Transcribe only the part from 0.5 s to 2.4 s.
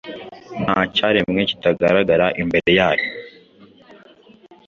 Nta cyaremwe kitagaragara